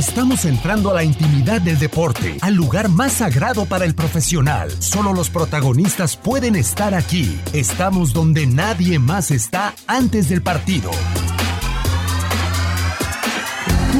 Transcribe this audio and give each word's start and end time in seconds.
Estamos 0.00 0.46
entrando 0.46 0.90
a 0.90 0.94
la 0.94 1.04
intimidad 1.04 1.60
del 1.60 1.78
deporte, 1.78 2.38
al 2.40 2.54
lugar 2.54 2.88
más 2.88 3.12
sagrado 3.12 3.66
para 3.66 3.84
el 3.84 3.94
profesional. 3.94 4.70
Solo 4.78 5.12
los 5.12 5.28
protagonistas 5.28 6.16
pueden 6.16 6.56
estar 6.56 6.94
aquí. 6.94 7.38
Estamos 7.52 8.14
donde 8.14 8.46
nadie 8.46 8.98
más 8.98 9.30
está 9.30 9.74
antes 9.86 10.30
del 10.30 10.40
partido. 10.40 10.90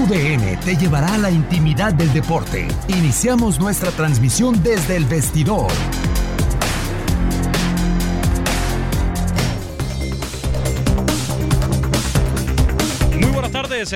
UDN 0.03 0.59
te 0.61 0.75
llevará 0.77 1.13
a 1.13 1.19
la 1.19 1.31
intimidad 1.31 1.93
del 1.93 2.11
deporte. 2.15 2.67
Iniciamos 2.89 3.61
nuestra 3.61 3.91
transmisión 3.91 4.63
desde 4.63 4.97
el 4.97 5.05
vestidor. 5.05 5.71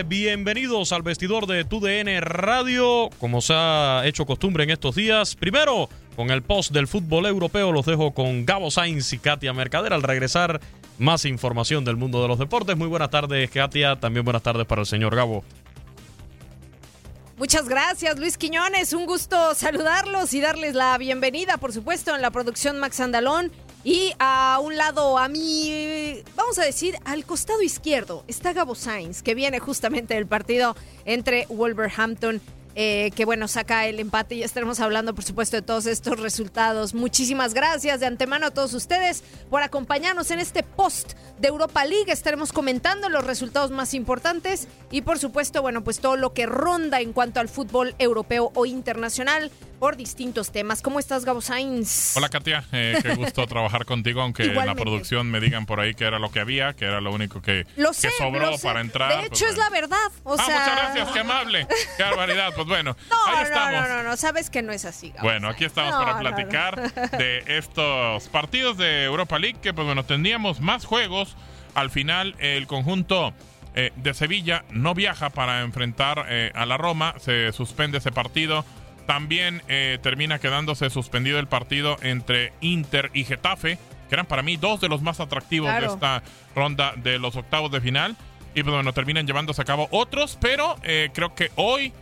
Bienvenidos 0.07 0.93
al 0.93 1.03
vestidor 1.03 1.47
de 1.47 1.63
TUDN 1.63 2.23
Radio, 2.23 3.11
como 3.21 3.43
se 3.43 3.53
ha 3.55 4.01
hecho 4.07 4.25
costumbre 4.25 4.65
en 4.65 4.71
estos 4.71 4.95
días. 4.95 5.37
Primero, 5.37 5.91
con 6.17 6.31
el 6.31 6.43
post 6.43 6.73
del 6.73 6.89
fútbol 6.89 7.27
europeo, 7.27 7.71
los 7.71 7.85
dejo 7.85 8.13
con 8.13 8.47
Gabo 8.47 8.71
Sainz 8.71 9.13
y 9.13 9.19
Katia 9.19 9.53
Mercader. 9.53 9.93
Al 9.93 10.03
regresar, 10.03 10.59
más 10.97 11.27
información 11.27 11.85
del 11.85 11.97
mundo 11.97 12.23
de 12.23 12.29
los 12.29 12.39
deportes. 12.39 12.79
Muy 12.79 12.89
buenas 12.89 13.11
tardes, 13.11 13.51
Katia. 13.51 14.01
También 14.01 14.25
buenas 14.25 14.43
tardes 14.43 14.67
para 14.67 14.81
el 14.81 14.87
señor 14.87 15.15
Gabo. 15.15 15.45
Muchas 17.37 17.69
gracias, 17.69 18.19
Luis 18.19 18.39
Quiñones. 18.39 18.95
Un 18.95 19.05
gusto 19.05 19.55
saludarlos 19.55 20.33
y 20.33 20.41
darles 20.41 20.75
la 20.75 20.97
bienvenida, 20.97 21.59
por 21.59 21.75
supuesto, 21.75 22.15
en 22.17 22.23
la 22.23 22.31
producción 22.31 22.81
Max 22.81 23.01
Andalón. 23.01 23.53
Y 23.85 24.15
a 24.19 24.59
un 24.63 24.79
lado, 24.79 25.19
a 25.19 25.29
mí, 25.29 26.23
vamos 26.35 26.59
a 26.59 26.65
decir, 26.65 26.97
al 27.05 27.27
costado 27.27 27.61
izquierdo, 27.61 28.25
está 28.29 28.55
Gabo 28.55 28.75
Sainz, 28.75 29.23
que 29.23 29.35
viene 29.35 29.59
justamente 29.59 30.15
del 30.15 30.27
partido 30.27 30.75
entre 31.05 31.47
Wolverhampton 31.51 32.41
eh, 32.77 33.13
que 33.15 33.25
bueno, 33.25 33.47
saca 33.47 33.87
el 33.87 34.01
empate 34.01 34.35
y 34.35 34.43
estaremos 34.43 34.81
hablando, 34.81 35.15
por 35.15 35.23
supuesto, 35.23 35.57
de 35.57 35.63
todos 35.63 35.87
estos 35.87 36.19
resultados. 36.19 36.93
Muchísimas 36.93 37.55
gracias 37.55 38.01
de 38.01 38.07
antemano 38.07 38.47
a 38.47 38.51
todos 38.51 38.75
ustedes 38.75 39.23
por 39.49 39.63
acompañarnos 39.63 40.33
en 40.33 40.41
este 40.41 40.65
post 40.65 41.13
de 41.39 41.49
Europa 41.49 41.85
League. 41.85 42.11
Estaremos 42.11 42.53
comentando 42.53 43.09
los 43.09 43.25
resultados 43.25 43.71
más 43.71 43.95
importantes 43.95 44.67
y, 44.91 45.03
por 45.03 45.21
supuesto, 45.21 45.63
bueno, 45.63 45.85
pues 45.85 46.01
todo 46.01 46.17
lo 46.17 46.33
que 46.33 46.47
ronda 46.47 47.01
en 47.01 47.13
cuanto 47.13 47.39
al 47.39 47.49
fútbol 47.49 47.95
europeo 48.01 48.51
o 48.57 48.67
internacional 48.67 49.53
por 49.85 49.99
distintos 49.99 50.51
temas. 50.51 50.81
¿Cómo 50.81 50.99
estás, 50.99 51.27
Gabo 51.27 51.43
Sainz? 51.43 52.17
Hola, 52.17 52.31
Katia. 52.31 52.65
Eh, 52.73 52.99
qué 53.03 53.15
gusto 53.17 53.47
trabajar 53.47 53.85
contigo, 53.85 54.23
aunque 54.23 54.45
en 54.45 54.55
la 54.55 54.75
producción 54.75 55.31
me 55.31 55.41
digan 55.41 55.67
por 55.67 55.79
ahí 55.79 55.93
que 55.93 56.05
era 56.05 56.19
lo 56.19 56.31
que 56.31 56.41
había, 56.41 56.73
que 56.73 56.87
era 56.87 57.03
lo 57.03 57.13
único 57.13 57.43
que, 57.43 57.67
lo 57.77 57.93
sé, 57.93 58.09
sobró 58.17 58.53
lo 58.53 58.57
sé. 58.57 58.67
para 58.67 58.81
entrar. 58.81 59.21
De 59.21 59.27
hecho, 59.27 59.45
pues, 59.45 59.51
es 59.51 59.59
la 59.59 59.69
verdad. 59.69 60.11
O 60.23 60.37
ah, 60.39 60.43
sea... 60.43 60.59
muchas 60.59 60.77
gracias, 60.77 61.11
qué 61.11 61.19
amable. 61.19 61.67
Qué 61.99 62.03
barbaridad. 62.03 62.55
Pues 62.55 62.67
bueno, 62.67 62.97
no, 63.11 63.27
ahí 63.27 63.45
estamos. 63.45 63.73
No, 63.73 63.89
no, 63.89 64.03
no, 64.05 64.17
sabes 64.17 64.49
que 64.49 64.63
no 64.63 64.73
es 64.73 64.87
así. 64.87 65.11
Gabo 65.11 65.29
Bueno, 65.29 65.51
aquí 65.51 65.67
estamos 65.67 65.93
no, 65.93 65.99
para 65.99 66.19
platicar 66.19 67.11
de 67.19 67.45
estos 67.47 68.27
partidos 68.29 68.79
de 68.79 69.05
Europa 69.05 69.39
League, 69.39 69.59
que 69.61 69.75
pues 69.75 69.85
bueno, 69.85 70.07
tendríamos 70.07 70.63
más 70.63 70.87
juegos. 70.87 71.37
Al 71.75 71.91
final, 71.91 72.37
el 72.39 72.67
conjunto 72.67 73.35
eh, 73.75 73.93
de 73.97 74.15
Sevilla 74.15 74.65
no 74.71 74.95
viaja 74.95 75.29
para 75.29 75.61
enfrentar 75.61 76.25
eh, 76.31 76.53
a 76.55 76.65
la 76.65 76.79
Roma, 76.79 77.17
se 77.19 77.53
suspende 77.53 77.99
ese 77.99 78.13
partido. 78.13 78.65
También 79.07 79.63
eh, 79.69 79.99
termina 80.03 80.39
quedándose 80.39 80.89
suspendido 80.91 81.39
el 81.39 81.47
partido 81.47 81.97
entre 82.03 82.53
Inter 82.61 83.11
y 83.13 83.25
Getafe, 83.25 83.79
que 84.09 84.15
eran 84.15 84.27
para 84.27 84.43
mí 84.43 84.57
dos 84.57 84.81
de 84.81 84.89
los 84.89 85.03
más 85.03 85.21
atractivos 85.21 85.69
claro. 85.69 85.87
de 85.87 85.93
esta 85.93 86.23
ronda 86.55 86.95
de 86.97 87.19
los 87.19 87.37
octavos 87.37 87.71
de 87.71 87.81
final. 87.81 88.17
Y 88.55 88.63
pues 88.63 88.75
bueno, 88.75 88.93
terminan 88.93 89.27
llevándose 89.27 89.61
a 89.61 89.65
cabo 89.65 89.89
otros, 89.91 90.39
pero 90.41 90.77
eh, 90.85 91.11
creo 91.13 91.35
que 91.35 91.51
hoy, 91.57 91.93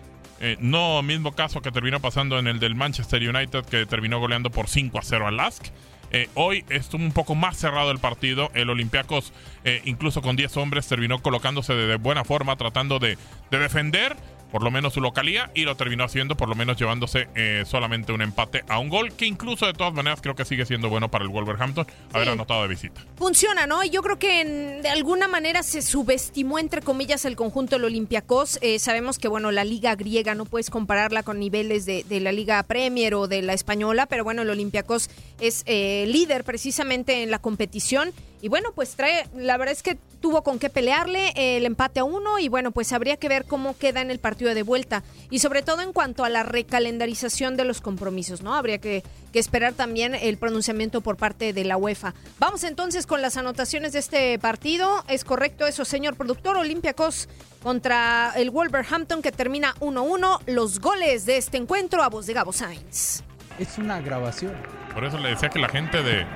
eh, 0.40 0.56
no 0.60 1.02
mismo 1.02 1.32
caso 1.32 1.62
que 1.62 1.72
terminó 1.72 2.00
pasando 2.00 2.38
en 2.38 2.46
el 2.46 2.60
del 2.60 2.74
Manchester 2.74 3.26
United, 3.26 3.64
que 3.64 3.86
terminó 3.86 4.20
goleando 4.20 4.50
por 4.50 4.68
5 4.68 4.98
a 4.98 5.02
0 5.02 5.26
al 5.26 5.36
Lask. 5.38 5.66
Eh, 6.14 6.28
hoy 6.34 6.62
estuvo 6.68 7.02
un 7.02 7.12
poco 7.12 7.34
más 7.34 7.56
cerrado 7.56 7.90
el 7.90 7.98
partido. 7.98 8.50
El 8.52 8.68
Olympiacos, 8.68 9.32
eh, 9.64 9.80
incluso 9.86 10.20
con 10.20 10.36
10 10.36 10.58
hombres, 10.58 10.86
terminó 10.86 11.22
colocándose 11.22 11.74
de, 11.74 11.86
de 11.86 11.96
buena 11.96 12.22
forma, 12.22 12.54
tratando 12.56 12.98
de, 12.98 13.16
de 13.50 13.58
defender 13.58 14.14
por 14.52 14.62
lo 14.62 14.70
menos 14.70 14.92
su 14.92 15.00
localía 15.00 15.50
y 15.54 15.62
lo 15.64 15.74
terminó 15.76 16.04
haciendo, 16.04 16.36
por 16.36 16.48
lo 16.48 16.54
menos 16.54 16.76
llevándose 16.76 17.26
eh, 17.34 17.64
solamente 17.66 18.12
un 18.12 18.22
empate 18.22 18.62
a 18.68 18.78
un 18.78 18.88
gol, 18.90 19.12
que 19.14 19.26
incluso 19.26 19.66
de 19.66 19.72
todas 19.72 19.92
maneras 19.94 20.20
creo 20.22 20.36
que 20.36 20.44
sigue 20.44 20.66
siendo 20.66 20.88
bueno 20.90 21.10
para 21.10 21.24
el 21.24 21.30
Wolverhampton 21.30 21.86
haber 22.12 22.28
Sí. 22.28 22.32
anotado 22.32 22.62
de 22.62 22.68
visita. 22.68 23.00
Funciona, 23.16 23.66
¿no? 23.66 23.82
Y 23.82 23.90
Yo 23.90 24.02
creo 24.02 24.18
que 24.18 24.40
en- 24.42 24.82
de 24.82 24.88
alguna 24.90 25.26
manera 25.28 25.62
se 25.62 25.82
subestimó, 25.82 26.58
entre 26.58 26.82
comillas, 26.82 27.24
el 27.24 27.34
conjunto 27.36 27.76
del 27.76 27.84
Olympiacos. 27.86 28.58
Eh, 28.62 28.78
sabemos 28.78 29.18
que, 29.18 29.28
bueno, 29.28 29.50
la 29.50 29.64
liga 29.64 29.94
griega 29.96 30.34
no 30.34 30.44
puedes 30.44 30.70
compararla 30.70 31.22
con 31.22 31.38
niveles 31.38 31.86
de, 31.86 32.04
de 32.04 32.20
la 32.20 32.32
liga 32.32 32.62
Premier 32.64 33.14
o 33.14 33.28
de 33.28 33.40
la 33.42 33.54
española, 33.54 34.06
pero 34.06 34.24
bueno, 34.24 34.42
el 34.42 34.50
Olympiacos 34.50 35.08
es 35.40 35.62
eh, 35.66 36.04
líder 36.08 36.44
precisamente 36.44 37.22
en 37.22 37.30
la 37.30 37.38
competición. 37.38 38.12
Y 38.42 38.48
bueno, 38.48 38.70
pues 38.74 38.96
trae, 38.96 39.28
la 39.36 39.56
verdad 39.56 39.72
es 39.72 39.84
que 39.84 39.96
tuvo 40.20 40.42
con 40.42 40.58
qué 40.58 40.68
pelearle 40.68 41.28
eh, 41.36 41.58
el 41.58 41.64
empate 41.64 42.00
a 42.00 42.04
uno 42.04 42.40
y 42.40 42.48
bueno, 42.48 42.72
pues 42.72 42.92
habría 42.92 43.16
que 43.16 43.28
ver 43.28 43.44
cómo 43.44 43.78
queda 43.78 44.00
en 44.00 44.10
el 44.10 44.18
partido 44.18 44.52
de 44.52 44.64
vuelta. 44.64 45.04
Y 45.30 45.38
sobre 45.38 45.62
todo 45.62 45.80
en 45.80 45.92
cuanto 45.92 46.24
a 46.24 46.28
la 46.28 46.42
recalendarización 46.42 47.56
de 47.56 47.64
los 47.64 47.80
compromisos, 47.80 48.42
¿no? 48.42 48.56
Habría 48.56 48.78
que, 48.78 49.04
que 49.32 49.38
esperar 49.38 49.74
también 49.74 50.16
el 50.16 50.38
pronunciamiento 50.38 51.02
por 51.02 51.16
parte 51.16 51.52
de 51.52 51.64
la 51.64 51.76
UEFA. 51.76 52.14
Vamos 52.40 52.64
entonces 52.64 53.06
con 53.06 53.22
las 53.22 53.36
anotaciones 53.36 53.92
de 53.92 54.00
este 54.00 54.36
partido. 54.40 55.04
¿Es 55.06 55.22
correcto 55.22 55.64
eso, 55.64 55.84
señor 55.84 56.16
productor? 56.16 56.56
Olympiacos 56.56 57.28
contra 57.62 58.32
el 58.34 58.50
Wolverhampton 58.50 59.22
que 59.22 59.30
termina 59.30 59.76
1-1. 59.78 60.40
Los 60.46 60.80
goles 60.80 61.26
de 61.26 61.36
este 61.36 61.58
encuentro 61.58 62.02
a 62.02 62.08
voz 62.08 62.26
de 62.26 62.32
Gabo 62.32 62.52
Sainz. 62.52 63.22
Es 63.60 63.78
una 63.78 64.00
grabación. 64.00 64.54
Por 64.92 65.04
eso 65.04 65.16
le 65.18 65.28
decía 65.28 65.48
que 65.48 65.60
la 65.60 65.68
gente 65.68 66.02
de, 66.02 66.26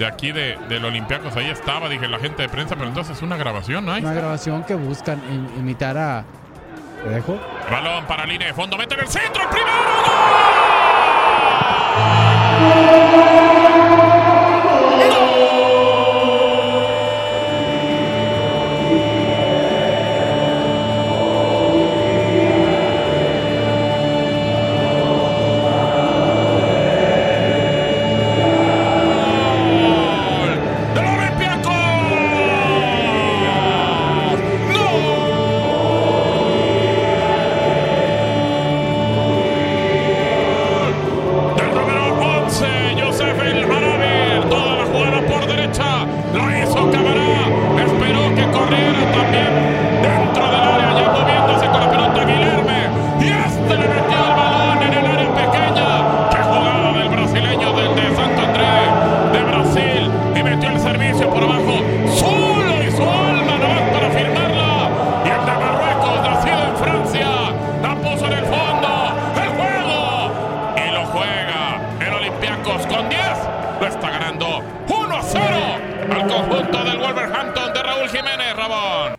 de 0.00 0.06
aquí 0.06 0.32
de, 0.32 0.56
del 0.70 0.82
Olympiacos 0.82 1.36
ahí 1.36 1.50
estaba, 1.50 1.86
dije 1.90 2.08
la 2.08 2.18
gente 2.18 2.40
de 2.40 2.48
prensa, 2.48 2.74
pero 2.74 2.88
entonces 2.88 3.18
es 3.18 3.22
una 3.22 3.36
grabación, 3.36 3.84
¿no 3.84 3.92
hay? 3.92 4.00
Una 4.02 4.14
grabación 4.14 4.64
que 4.64 4.74
buscan 4.74 5.20
im- 5.30 5.58
imitar 5.58 5.98
a. 5.98 6.24
¿Te 7.04 7.10
dejo? 7.10 7.38
Balón 7.70 8.06
para 8.06 8.24
línea 8.24 8.48
de 8.48 8.54
fondo, 8.54 8.78
mete 8.78 8.94
en 8.94 9.00
el 9.00 9.08
centro, 9.08 9.42
el 9.42 9.48
primero. 9.50 9.76
¡Gol! 13.36 13.49
Con 72.58 73.08
10. 73.08 73.20
Lo 73.80 73.86
está 73.86 74.10
ganando 74.10 74.62
1 74.88 75.16
a 75.16 75.22
0 75.22 75.44
al 76.10 76.26
conjunto 76.26 76.84
del 76.84 76.98
Wolverhampton 76.98 77.72
de 77.72 77.82
Raúl 77.82 78.08
Jiménez, 78.08 78.56
Rabón. 78.56 79.14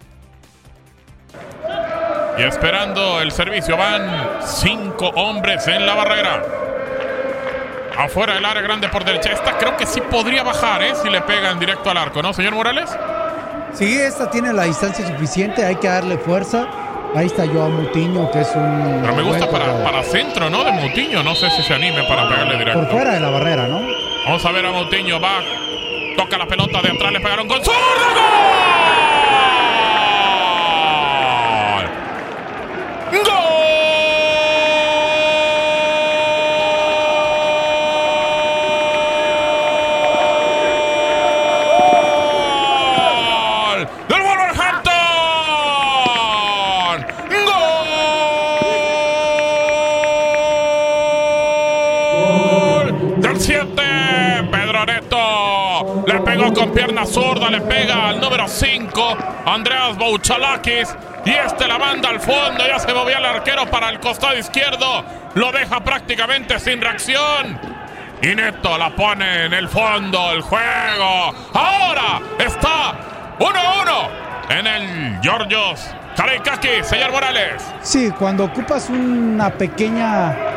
Y 2.38 2.44
esperando 2.44 3.22
el 3.22 3.32
servicio 3.32 3.78
van 3.78 4.42
cinco 4.44 5.08
hombres 5.16 5.66
en 5.68 5.86
la 5.86 5.96
barrera. 5.96 6.44
Afuera 7.98 8.34
del 8.36 8.46
área 8.46 8.62
grande 8.62 8.90
por 8.90 9.06
derecha. 9.06 9.32
Esta 9.32 9.58
creo 9.58 9.78
que 9.78 9.86
sí 9.86 10.02
podría 10.02 10.44
bajar, 10.44 10.84
¿eh? 10.84 10.94
Si 11.02 11.10
le 11.10 11.22
pegan 11.22 11.58
directo 11.58 11.90
al 11.90 11.98
arco, 11.98 12.22
¿no, 12.22 12.34
señor 12.34 12.54
Morales? 12.54 12.96
Sí, 13.74 13.98
esta 13.98 14.30
tiene 14.30 14.52
la 14.52 14.64
distancia 14.64 15.08
suficiente, 15.08 15.66
hay 15.66 15.78
que 15.78 15.88
darle 15.88 16.18
fuerza. 16.18 16.68
Ahí 17.14 17.26
está 17.26 17.46
Joao 17.46 17.70
Mutiño, 17.70 18.32
que 18.32 18.40
es 18.40 18.52
un. 18.56 19.00
Pero 19.02 19.16
me 19.16 19.22
gusta 19.24 19.50
para, 19.50 20.04
centro, 20.04 20.50
¿no? 20.50 20.64
De 20.64 20.72
Moutinho. 20.72 21.22
No 21.24 21.36
sé 21.36 21.50
si 21.50 21.62
se 21.62 21.74
anime 21.74 22.04
para 22.08 22.30
pegarle 22.30 22.58
directo. 22.58 22.80
Por 22.80 22.90
fuera 22.90 23.14
de 23.14 23.20
la 23.20 23.30
barrera, 23.30 23.68
¿no? 23.68 23.82
Vamos 24.26 24.46
a 24.46 24.52
ver 24.52 24.66
a 24.66 24.72
Moutinho. 24.72 25.20
Va. 25.20 25.42
Toca 26.16 26.38
la 26.38 26.48
pelota 26.48 26.82
de 26.82 26.92
atrás. 26.92 27.12
Le 27.12 27.20
pegaron 27.20 27.48
con 27.50 27.62
zurdo. 27.64 27.76
¡Gol! 27.76 29.61
Pierna 57.02 57.06
zurda 57.06 57.50
le 57.50 57.62
pega 57.62 58.10
al 58.10 58.20
número 58.20 58.48
5, 58.48 59.18
Andreas 59.46 59.98
Bouchalakis. 59.98 60.96
Y 61.26 61.30
este 61.30 61.68
la 61.68 61.78
manda 61.78 62.10
al 62.10 62.20
fondo, 62.20 62.66
ya 62.68 62.80
se 62.80 62.94
movía 62.94 63.18
el 63.18 63.26
arquero 63.26 63.70
para 63.70 63.90
el 63.90 64.00
costado 64.00 64.38
izquierdo. 64.38 65.04
Lo 65.36 65.52
deja 65.52 65.80
prácticamente 65.82 66.60
sin 66.60 66.82
reacción. 66.82 67.60
Y 68.22 68.36
Neto 68.36 68.78
la 68.78 68.90
pone 68.96 69.46
en 69.46 69.54
el 69.54 69.68
fondo 69.68 70.32
el 70.32 70.42
juego. 70.42 71.34
Ahora 71.54 72.22
está 72.40 72.94
1-1 73.40 74.10
en 74.50 74.68
el 74.68 75.20
Georgios 75.22 75.88
Karaikaki, 76.16 76.84
señor 76.84 77.12
Morales. 77.12 77.64
Sí, 77.82 78.12
cuando 78.18 78.46
ocupas 78.46 78.90
una 78.90 79.50
pequeña 79.50 80.51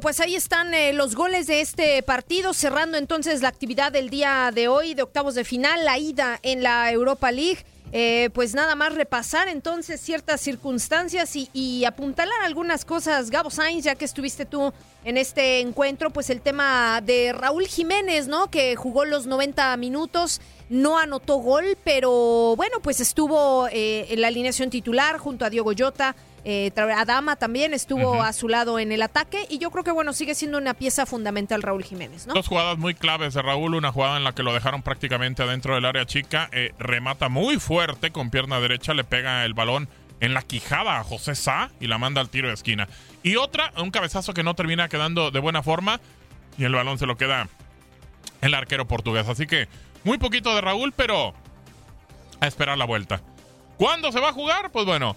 Pues 0.00 0.18
ahí 0.20 0.34
están 0.34 0.72
eh, 0.72 0.92
los 0.94 1.14
goles 1.14 1.46
de 1.46 1.60
este 1.60 2.02
partido, 2.02 2.54
cerrando 2.54 2.96
entonces 2.96 3.42
la 3.42 3.48
actividad 3.48 3.92
del 3.92 4.08
día 4.08 4.50
de 4.54 4.66
hoy 4.66 4.94
de 4.94 5.02
octavos 5.02 5.34
de 5.34 5.44
final, 5.44 5.84
la 5.84 5.98
ida 5.98 6.38
en 6.42 6.62
la 6.62 6.90
Europa 6.90 7.30
League. 7.30 7.64
Eh, 7.92 8.30
pues 8.34 8.54
nada 8.54 8.76
más 8.76 8.94
repasar 8.94 9.48
entonces 9.48 10.00
ciertas 10.00 10.40
circunstancias 10.40 11.32
y, 11.34 11.84
apuntalar 11.84 12.40
algunas 12.44 12.84
cosas. 12.84 13.30
Gabo 13.30 13.50
Sainz, 13.50 13.84
ya 13.84 13.96
que 13.96 14.04
estuviste 14.04 14.46
tú 14.46 14.72
en 15.04 15.16
este 15.16 15.60
encuentro, 15.60 16.10
pues 16.10 16.30
el 16.30 16.40
tema 16.40 17.00
de 17.00 17.32
Raúl 17.32 17.66
Jiménez, 17.66 18.28
¿no? 18.28 18.48
Que 18.50 18.76
jugó 18.76 19.04
los 19.04 19.26
90 19.26 19.76
minutos, 19.76 20.40
no 20.68 20.98
anotó 20.98 21.38
gol, 21.38 21.76
pero 21.82 22.54
bueno, 22.56 22.78
pues 22.80 23.00
estuvo 23.00 23.66
eh, 23.68 24.06
en 24.10 24.20
la 24.20 24.28
alineación 24.28 24.70
titular 24.70 25.18
junto 25.18 25.44
a 25.44 25.50
Diogo 25.50 25.72
Jota. 25.76 26.14
Eh, 26.44 26.72
Adama 26.76 27.36
también 27.36 27.74
estuvo 27.74 28.12
uh 28.12 28.16
-huh. 28.16 28.28
a 28.28 28.32
su 28.32 28.48
lado 28.48 28.78
en 28.78 28.92
el 28.92 29.02
ataque 29.02 29.46
y 29.48 29.58
yo 29.58 29.70
creo 29.70 29.84
que 29.84 29.90
bueno 29.90 30.12
sigue 30.12 30.34
siendo 30.34 30.58
una 30.58 30.74
pieza 30.74 31.06
fundamental 31.06 31.62
Raúl 31.62 31.84
Jiménez, 31.84 32.26
¿no? 32.26 32.34
Dos 32.34 32.48
jugadas 32.48 32.78
muy 32.78 32.94
claves 32.94 33.34
de 33.34 33.42
Raúl, 33.42 33.74
una 33.74 33.92
jugada 33.92 34.16
en 34.16 34.24
la 34.24 34.32
que 34.32 34.42
lo 34.42 34.54
dejaron 34.54 34.82
prácticamente 34.82 35.42
adentro 35.42 35.74
del 35.74 35.84
área 35.84 36.06
chica, 36.06 36.48
eh, 36.52 36.72
remata 36.78 37.28
muy 37.28 37.58
fuerte 37.58 38.10
con 38.10 38.30
pierna 38.30 38.60
derecha, 38.60 38.94
le 38.94 39.04
pega 39.04 39.44
el 39.44 39.54
balón 39.54 39.88
en 40.20 40.34
la 40.34 40.42
quijada 40.42 40.98
a 40.98 41.04
José 41.04 41.34
Sá 41.34 41.70
y 41.80 41.86
la 41.86 41.98
manda 41.98 42.20
al 42.20 42.28
tiro 42.28 42.48
de 42.48 42.54
esquina. 42.54 42.88
Y 43.22 43.36
otra, 43.36 43.72
un 43.78 43.90
cabezazo 43.90 44.34
que 44.34 44.42
no 44.42 44.54
termina 44.54 44.88
quedando 44.88 45.30
de 45.30 45.40
buena 45.40 45.62
forma 45.62 46.00
y 46.58 46.64
el 46.64 46.74
balón 46.74 46.98
se 46.98 47.06
lo 47.06 47.16
queda 47.16 47.48
el 48.40 48.54
arquero 48.54 48.86
portugués. 48.86 49.28
Así 49.28 49.46
que 49.46 49.68
muy 50.04 50.18
poquito 50.18 50.54
de 50.54 50.60
Raúl, 50.60 50.92
pero 50.92 51.34
a 52.40 52.46
esperar 52.46 52.78
la 52.78 52.84
vuelta. 52.84 53.20
¿Cuándo 53.76 54.12
se 54.12 54.20
va 54.20 54.30
a 54.30 54.32
jugar? 54.32 54.70
Pues 54.72 54.84
bueno, 54.86 55.16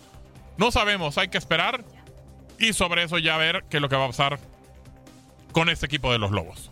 no 0.57 0.71
sabemos, 0.71 1.17
hay 1.17 1.29
que 1.29 1.37
esperar 1.37 1.83
y 2.59 2.73
sobre 2.73 3.03
eso 3.03 3.17
ya 3.17 3.37
ver 3.37 3.63
qué 3.69 3.77
es 3.77 3.81
lo 3.81 3.89
que 3.89 3.95
va 3.95 4.05
a 4.05 4.07
pasar 4.07 4.39
con 5.51 5.69
este 5.69 5.85
equipo 5.85 6.11
de 6.11 6.19
los 6.19 6.31
Lobos. 6.31 6.71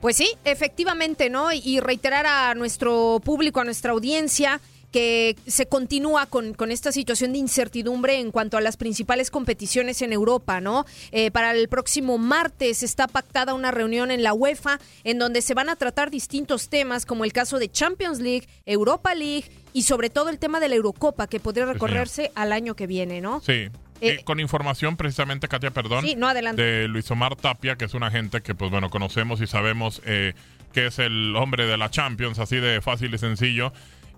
Pues 0.00 0.16
sí, 0.16 0.34
efectivamente, 0.44 1.30
¿no? 1.30 1.52
Y 1.52 1.78
reiterar 1.80 2.26
a 2.26 2.54
nuestro 2.54 3.20
público, 3.24 3.60
a 3.60 3.64
nuestra 3.64 3.92
audiencia, 3.92 4.60
que 4.92 5.36
se 5.46 5.66
continúa 5.66 6.26
con, 6.26 6.52
con, 6.52 6.70
esta 6.70 6.92
situación 6.92 7.32
de 7.32 7.38
incertidumbre 7.38 8.20
en 8.20 8.30
cuanto 8.30 8.56
a 8.56 8.60
las 8.60 8.76
principales 8.76 9.30
competiciones 9.30 10.02
en 10.02 10.12
Europa, 10.12 10.60
¿no? 10.60 10.84
Eh, 11.10 11.30
para 11.30 11.52
el 11.52 11.68
próximo 11.68 12.18
martes 12.18 12.82
está 12.82 13.08
pactada 13.08 13.54
una 13.54 13.70
reunión 13.70 14.10
en 14.10 14.22
la 14.22 14.34
UEFA 14.34 14.78
en 15.02 15.18
donde 15.18 15.42
se 15.42 15.54
van 15.54 15.70
a 15.70 15.76
tratar 15.76 16.10
distintos 16.10 16.68
temas 16.68 17.06
como 17.06 17.24
el 17.24 17.32
caso 17.32 17.58
de 17.58 17.70
Champions 17.70 18.20
League, 18.20 18.46
Europa 18.66 19.14
League 19.14 19.50
y 19.72 19.82
sobre 19.84 20.10
todo 20.10 20.28
el 20.28 20.38
tema 20.38 20.60
de 20.60 20.68
la 20.68 20.76
Eurocopa 20.76 21.26
que 21.26 21.40
podría 21.40 21.64
recorrerse 21.64 22.24
sí, 22.26 22.30
al 22.34 22.52
año 22.52 22.76
que 22.76 22.86
viene, 22.86 23.20
¿no? 23.20 23.40
Sí. 23.40 23.68
Eh, 24.02 24.24
con 24.24 24.40
información 24.40 24.96
precisamente, 24.96 25.46
Katia, 25.46 25.70
perdón, 25.70 26.04
sí, 26.04 26.16
no, 26.16 26.34
de 26.34 26.88
Luis 26.88 27.08
Omar 27.12 27.36
Tapia, 27.36 27.76
que 27.76 27.84
es 27.84 27.94
una 27.94 28.10
gente 28.10 28.42
que, 28.42 28.52
pues 28.52 28.68
bueno, 28.68 28.90
conocemos 28.90 29.40
y 29.40 29.46
sabemos 29.46 30.02
eh, 30.04 30.34
que 30.72 30.88
es 30.88 30.98
el 30.98 31.36
hombre 31.36 31.66
de 31.66 31.78
la 31.78 31.88
Champions, 31.88 32.40
así 32.40 32.56
de 32.56 32.80
fácil 32.80 33.14
y 33.14 33.18
sencillo 33.18 33.72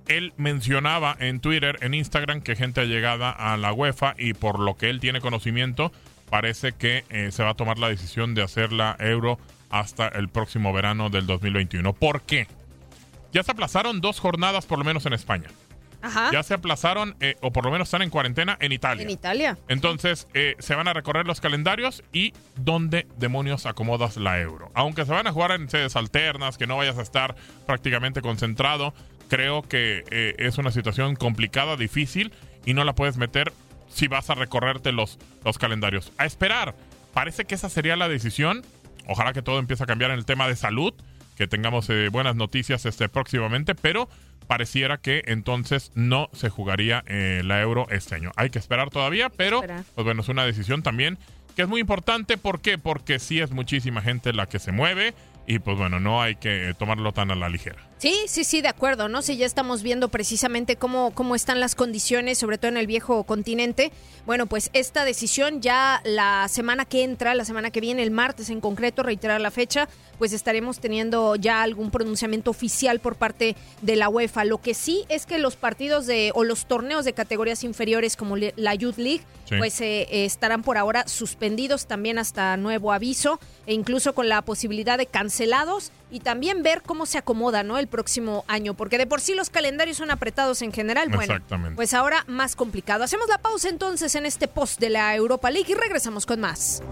él 0.08 0.32
mencionaba 0.36 1.16
en 1.18 1.40
Twitter, 1.40 1.78
en 1.80 1.94
Instagram, 1.94 2.40
que 2.40 2.56
gente 2.56 2.80
ha 2.80 2.84
llegado 2.84 3.26
a 3.26 3.56
la 3.56 3.72
UEFA 3.72 4.14
y 4.18 4.34
por 4.34 4.58
lo 4.58 4.76
que 4.76 4.90
él 4.90 5.00
tiene 5.00 5.20
conocimiento, 5.20 5.92
parece 6.30 6.72
que 6.72 7.04
eh, 7.10 7.30
se 7.32 7.42
va 7.42 7.50
a 7.50 7.54
tomar 7.54 7.78
la 7.78 7.88
decisión 7.88 8.34
de 8.34 8.42
hacer 8.42 8.72
la 8.72 8.96
Euro 8.98 9.38
hasta 9.70 10.08
el 10.08 10.28
próximo 10.28 10.72
verano 10.72 11.10
del 11.10 11.26
2021. 11.26 11.92
¿Por 11.94 12.22
qué? 12.22 12.46
Ya 13.32 13.42
se 13.42 13.50
aplazaron 13.50 14.00
dos 14.00 14.20
jornadas 14.20 14.66
por 14.66 14.78
lo 14.78 14.84
menos 14.84 15.06
en 15.06 15.12
España. 15.12 15.48
Ajá. 16.04 16.30
Ya 16.30 16.42
se 16.42 16.52
aplazaron, 16.52 17.16
eh, 17.20 17.36
o 17.40 17.50
por 17.50 17.64
lo 17.64 17.70
menos 17.70 17.86
están 17.88 18.02
en 18.02 18.10
cuarentena 18.10 18.58
en 18.60 18.72
Italia. 18.72 19.02
En 19.02 19.10
Italia. 19.10 19.58
Entonces, 19.68 20.28
eh, 20.34 20.54
se 20.58 20.74
van 20.74 20.86
a 20.86 20.92
recorrer 20.92 21.26
los 21.26 21.40
calendarios 21.40 22.04
y 22.12 22.34
dónde 22.56 23.06
demonios 23.16 23.64
acomodas 23.64 24.18
la 24.18 24.38
euro. 24.38 24.70
Aunque 24.74 25.06
se 25.06 25.12
van 25.12 25.26
a 25.26 25.32
jugar 25.32 25.52
en 25.52 25.70
sedes 25.70 25.96
alternas, 25.96 26.58
que 26.58 26.66
no 26.66 26.76
vayas 26.76 26.98
a 26.98 27.02
estar 27.02 27.34
prácticamente 27.66 28.20
concentrado, 28.20 28.92
creo 29.28 29.62
que 29.62 30.04
eh, 30.10 30.34
es 30.38 30.58
una 30.58 30.70
situación 30.70 31.16
complicada, 31.16 31.76
difícil, 31.76 32.32
y 32.64 32.74
no 32.74 32.84
la 32.84 32.94
puedes 32.94 33.16
meter 33.16 33.52
si 33.88 34.08
vas 34.08 34.30
a 34.30 34.34
recorrerte 34.34 34.92
los, 34.92 35.18
los 35.44 35.58
calendarios. 35.58 36.12
A 36.18 36.26
esperar. 36.26 36.74
Parece 37.12 37.44
que 37.44 37.54
esa 37.54 37.68
sería 37.68 37.96
la 37.96 38.08
decisión. 38.08 38.62
Ojalá 39.06 39.32
que 39.32 39.42
todo 39.42 39.58
empiece 39.58 39.84
a 39.84 39.86
cambiar 39.86 40.10
en 40.10 40.18
el 40.18 40.24
tema 40.24 40.48
de 40.48 40.56
salud, 40.56 40.94
que 41.36 41.46
tengamos 41.46 41.88
eh, 41.90 42.08
buenas 42.08 42.36
noticias 42.36 42.86
este 42.86 43.08
próximamente, 43.08 43.74
pero 43.74 44.08
pareciera 44.46 44.98
que 44.98 45.22
entonces 45.26 45.92
no 45.94 46.28
se 46.32 46.50
jugaría 46.50 47.04
eh, 47.06 47.42
la 47.44 47.60
Euro 47.60 47.86
este 47.90 48.14
año. 48.14 48.32
Hay 48.36 48.50
que 48.50 48.58
esperar 48.58 48.90
todavía, 48.90 49.30
pero 49.30 49.60
esperar. 49.60 49.84
pues 49.94 50.04
bueno, 50.04 50.22
es 50.22 50.28
una 50.28 50.44
decisión 50.44 50.82
también 50.82 51.18
que 51.54 51.62
es 51.62 51.68
muy 51.68 51.80
importante. 51.80 52.36
¿Por 52.36 52.60
qué? 52.60 52.78
Porque 52.78 53.18
sí 53.18 53.40
es 53.40 53.52
muchísima 53.52 54.02
gente 54.02 54.32
la 54.32 54.46
que 54.46 54.58
se 54.58 54.72
mueve 54.72 55.14
y 55.46 55.58
pues 55.58 55.76
bueno, 55.78 56.00
no 56.00 56.22
hay 56.22 56.36
que 56.36 56.74
tomarlo 56.78 57.12
tan 57.12 57.30
a 57.30 57.34
la 57.34 57.48
ligera. 57.48 57.78
Sí, 57.98 58.14
sí, 58.26 58.44
sí, 58.44 58.60
de 58.60 58.68
acuerdo, 58.68 59.08
¿no? 59.08 59.22
Si 59.22 59.36
ya 59.36 59.46
estamos 59.46 59.82
viendo 59.82 60.08
precisamente 60.08 60.76
cómo, 60.76 61.12
cómo 61.14 61.34
están 61.34 61.60
las 61.60 61.74
condiciones, 61.74 62.38
sobre 62.38 62.58
todo 62.58 62.70
en 62.70 62.76
el 62.76 62.86
viejo 62.86 63.24
continente. 63.24 63.92
Bueno, 64.26 64.46
pues 64.46 64.70
esta 64.72 65.04
decisión 65.04 65.62
ya 65.62 66.02
la 66.04 66.46
semana 66.48 66.84
que 66.84 67.02
entra, 67.02 67.34
la 67.34 67.44
semana 67.44 67.70
que 67.70 67.80
viene, 67.80 68.02
el 68.02 68.10
martes 68.10 68.50
en 68.50 68.60
concreto, 68.60 69.02
reiterar 69.02 69.40
la 69.40 69.50
fecha, 69.50 69.88
pues 70.18 70.32
estaremos 70.32 70.80
teniendo 70.80 71.36
ya 71.36 71.62
algún 71.62 71.90
pronunciamiento 71.90 72.50
oficial 72.50 73.00
por 73.00 73.16
parte 73.16 73.56
de 73.82 73.96
la 73.96 74.08
UEFA. 74.08 74.44
Lo 74.44 74.58
que 74.60 74.74
sí 74.74 75.04
es 75.08 75.26
que 75.26 75.38
los 75.38 75.56
partidos 75.56 76.06
de 76.06 76.30
o 76.34 76.44
los 76.44 76.66
torneos 76.66 77.04
de 77.04 77.12
categorías 77.12 77.64
inferiores 77.64 78.16
como 78.16 78.36
la 78.36 78.74
Youth 78.74 78.98
League, 78.98 79.22
sí. 79.48 79.56
pues 79.56 79.80
eh, 79.80 80.06
estarán 80.24 80.62
por 80.62 80.78
ahora 80.78 81.06
suspendidos 81.08 81.86
también 81.86 82.18
hasta 82.18 82.56
nuevo 82.56 82.92
aviso 82.92 83.40
e 83.66 83.74
incluso 83.74 84.14
con 84.14 84.28
la 84.28 84.42
posibilidad 84.42 84.98
de 84.98 85.06
cancelados 85.06 85.90
y 86.10 86.20
también 86.20 86.62
ver 86.62 86.82
cómo 86.82 87.06
se 87.06 87.18
acomoda 87.18 87.62
¿no? 87.62 87.78
El 87.84 87.88
próximo 87.88 88.44
año, 88.48 88.74
porque 88.74 88.98
de 88.98 89.06
por 89.06 89.20
sí 89.20 89.34
los 89.34 89.50
calendarios 89.50 89.98
son 89.98 90.10
apretados 90.10 90.62
en 90.62 90.72
general. 90.72 91.10
Bueno, 91.10 91.34
pues 91.76 91.94
ahora 91.94 92.24
más 92.26 92.56
complicado. 92.56 93.04
Hacemos 93.04 93.28
la 93.28 93.38
pausa 93.38 93.68
entonces 93.68 94.14
en 94.14 94.26
este 94.26 94.48
post 94.48 94.80
de 94.80 94.90
la 94.90 95.14
Europa 95.14 95.50
League 95.50 95.70
y 95.70 95.74
regresamos 95.74 96.26
con 96.26 96.40
más. 96.40 96.82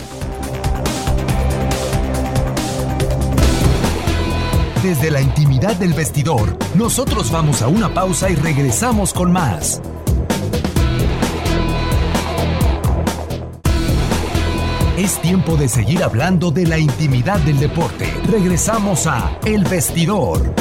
Desde 4.82 5.10
la 5.12 5.20
intimidad 5.20 5.76
del 5.76 5.94
vestidor, 5.94 6.58
nosotros 6.74 7.30
vamos 7.30 7.62
a 7.62 7.68
una 7.68 7.94
pausa 7.94 8.30
y 8.30 8.34
regresamos 8.34 9.12
con 9.12 9.32
más. 9.32 9.80
Es 14.96 15.18
tiempo 15.22 15.56
de 15.56 15.70
seguir 15.70 16.02
hablando 16.02 16.50
de 16.50 16.66
la 16.66 16.78
intimidad 16.78 17.40
del 17.40 17.58
deporte. 17.58 18.12
Regresamos 18.28 19.06
a 19.06 19.38
El 19.42 19.64
Vestidor. 19.64 20.54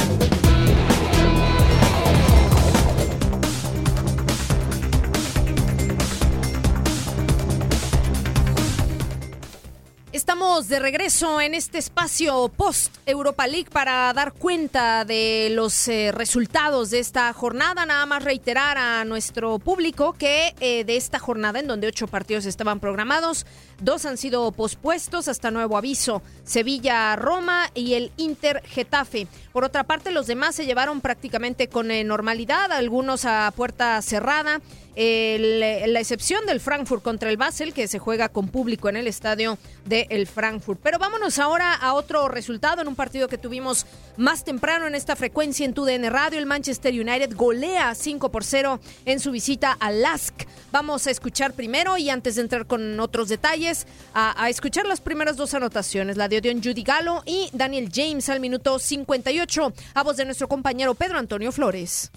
Estamos 10.12 10.68
de 10.68 10.78
regreso 10.78 11.40
en 11.40 11.54
este 11.54 11.78
espacio 11.78 12.50
post 12.54 12.96
Europa 13.06 13.46
League 13.46 13.68
para 13.70 14.12
dar 14.12 14.32
cuenta 14.32 15.04
de 15.04 15.48
los 15.52 15.88
eh, 15.88 16.12
resultados 16.12 16.90
de 16.90 17.00
esta 17.00 17.32
jornada. 17.32 17.86
Nada 17.86 18.06
más 18.06 18.22
reiterar 18.22 18.78
a 18.78 19.04
nuestro 19.04 19.58
público 19.58 20.12
que 20.12 20.54
eh, 20.60 20.84
de 20.84 20.96
esta 20.96 21.18
jornada, 21.18 21.60
en 21.60 21.66
donde 21.66 21.86
ocho 21.86 22.06
partidos 22.06 22.44
estaban 22.46 22.78
programados, 22.78 23.46
dos 23.82 24.06
han 24.06 24.16
sido 24.16 24.50
pospuestos 24.52 25.28
hasta 25.28 25.50
nuevo 25.50 25.76
aviso: 25.76 26.22
Sevilla-Roma 26.44 27.70
y 27.74 27.94
el 27.94 28.12
Inter-Getafe. 28.16 29.26
Por 29.52 29.64
otra 29.64 29.84
parte, 29.84 30.10
los 30.10 30.26
demás 30.26 30.54
se 30.54 30.66
llevaron 30.66 31.00
prácticamente 31.00 31.68
con 31.68 31.90
eh, 31.90 32.04
normalidad, 32.04 32.72
algunos 32.72 33.24
a 33.24 33.52
puerta 33.54 34.00
cerrada. 34.02 34.60
La 34.94 36.00
excepción 36.00 36.44
del 36.44 36.60
Frankfurt 36.60 37.02
contra 37.02 37.30
el 37.30 37.38
Basel, 37.38 37.72
que 37.72 37.88
se 37.88 37.98
juega 37.98 38.28
con 38.28 38.48
público 38.48 38.90
en 38.90 38.96
el 38.96 39.06
estadio 39.06 39.56
del 39.86 40.06
de 40.08 40.26
Frankfurt. 40.26 40.80
Pero 40.82 40.98
vámonos 40.98 41.38
ahora 41.38 41.74
a 41.74 41.94
otro 41.94 42.28
resultado 42.28 42.82
en 42.82 42.88
un 42.88 42.94
partido 42.94 43.26
que 43.26 43.38
tuvimos 43.38 43.86
más 44.18 44.44
temprano 44.44 44.86
en 44.86 44.94
esta 44.94 45.16
frecuencia 45.16 45.64
en 45.64 45.72
TUDN 45.72 46.10
Radio. 46.10 46.38
El 46.38 46.46
Manchester 46.46 46.92
United 46.92 47.34
golea 47.34 47.94
5 47.94 48.30
por 48.30 48.44
0 48.44 48.80
en 49.06 49.18
su 49.18 49.30
visita 49.30 49.72
a 49.80 49.90
Lask. 49.90 50.42
Vamos 50.70 51.06
a 51.06 51.10
escuchar 51.10 51.54
primero 51.54 51.96
y 51.96 52.10
antes 52.10 52.34
de 52.34 52.42
entrar 52.42 52.66
con 52.66 53.00
otros 53.00 53.28
detalles, 53.28 53.71
a, 54.14 54.42
a 54.42 54.48
escuchar 54.48 54.86
las 54.86 55.00
primeras 55.00 55.36
dos 55.36 55.54
anotaciones, 55.54 56.16
la 56.16 56.28
de 56.28 56.38
Odion 56.38 56.62
Judy 56.62 56.82
Galo 56.82 57.22
y 57.26 57.48
Daniel 57.52 57.90
James 57.92 58.28
al 58.28 58.40
minuto 58.40 58.78
58, 58.78 59.72
a 59.94 60.02
voz 60.02 60.16
de 60.16 60.24
nuestro 60.24 60.48
compañero 60.48 60.94
Pedro 60.94 61.18
Antonio 61.18 61.52
Flores. 61.52 62.10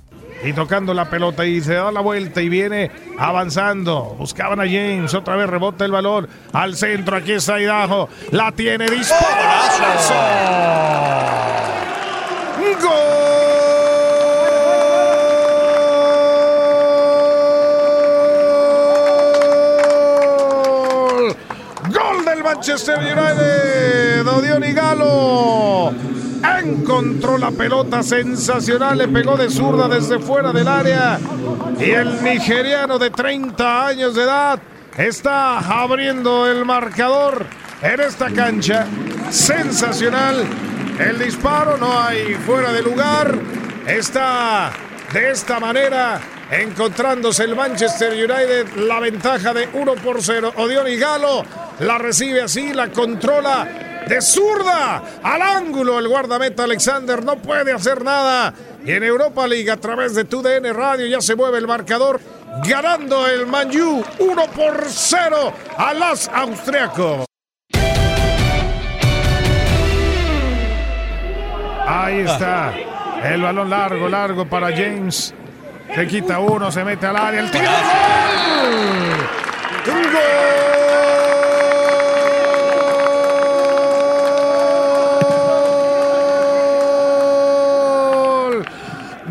Y 0.44 0.54
tocando 0.54 0.94
la 0.94 1.10
pelota 1.10 1.46
y 1.46 1.62
se 1.62 1.74
da 1.76 1.92
la 1.92 2.02
vuelta 2.02 2.42
y 2.42 2.50
viene 2.50 2.92
avanzando. 3.18 4.16
Buscaban 4.18 4.60
a 4.60 4.64
James, 4.64 5.14
otra 5.14 5.36
vez 5.36 5.50
rebota 5.50 5.86
el 5.86 5.92
balón 5.92 6.28
al 6.52 6.76
centro. 6.76 7.16
Aquí 7.16 7.32
está 7.34 7.60
Idaho, 7.60 8.10
la 8.32 8.52
tiene 8.52 8.86
disparazo. 8.90 10.14
Manchester 22.76 23.18
United! 23.18 24.28
Odion 24.28 24.64
y 24.66 24.74
Galo 24.74 25.94
encontró 26.62 27.38
la 27.38 27.50
pelota 27.52 28.04
sensacional, 28.04 28.98
le 28.98 29.08
pegó 29.08 29.38
de 29.38 29.50
zurda 29.50 29.88
desde 29.88 30.20
fuera 30.20 30.52
del 30.52 30.68
área 30.68 31.18
y 31.80 31.92
el 31.92 32.22
nigeriano 32.22 33.00
de 33.00 33.12
30 33.12 33.88
años 33.88 34.14
de 34.14 34.24
edad 34.24 34.60
está 34.98 35.60
abriendo 35.60 36.52
el 36.52 36.66
marcador 36.66 37.46
en 37.82 38.02
esta 38.02 38.30
cancha. 38.32 38.86
Sensacional 39.30 40.44
el 41.00 41.18
disparo, 41.18 41.78
no 41.78 41.98
hay 41.98 42.34
fuera 42.34 42.74
de 42.74 42.82
lugar. 42.82 43.40
Está 43.88 44.74
de 45.14 45.32
esta 45.32 45.62
manera 45.62 46.20
encontrándose 46.52 47.46
el 47.46 47.56
Manchester 47.56 48.12
United 48.12 48.76
la 48.76 49.00
ventaja 49.00 49.54
de 49.54 49.70
1 49.72 49.96
por 49.96 50.22
0. 50.22 50.52
Odion 50.58 50.90
y 50.90 50.98
Galo 50.98 51.65
la 51.80 51.98
recibe 51.98 52.42
así, 52.42 52.74
la 52.74 52.90
controla 52.90 53.68
de 54.08 54.22
zurda 54.22 55.02
al 55.24 55.42
ángulo. 55.42 56.00
El 56.00 56.08
guardameta 56.08 56.64
Alexander 56.64 57.24
no 57.24 57.38
puede 57.38 57.72
hacer 57.72 58.04
nada. 58.04 58.54
Y 58.86 58.92
en 58.92 59.04
Europa 59.04 59.48
League 59.48 59.72
a 59.72 59.78
través 59.78 60.14
de 60.16 60.26
TUDN 60.26 60.74
Radio 60.74 61.08
ya 61.08 61.22
se 61.22 61.36
mueve 61.36 61.58
el 61.58 61.68
marcador. 61.68 62.20
Ganando 62.68 63.28
el 63.28 63.48
Manju 63.48 64.04
1 64.20 64.46
por 64.56 64.86
0 64.88 65.54
a 65.78 65.94
las 65.94 66.30
austriacos. 66.30 67.26
Ahí 71.88 72.20
está. 72.22 72.74
El 73.24 73.42
balón 73.42 73.70
largo, 73.70 74.08
largo 74.08 74.48
para 74.48 74.70
James. 74.72 75.34
Se 75.94 76.08
quita 76.08 76.40
uno, 76.40 76.72
se 76.72 76.84
mete 76.84 77.06
al 77.06 77.16
área. 77.16 77.42
El 77.42 77.52
tiro. 77.52 77.64
¡Gol! 88.46 88.66